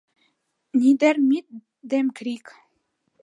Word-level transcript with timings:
—Нидер 0.79 1.15
мит 1.29 1.47
дем 1.89 2.07
криг! 2.17 2.45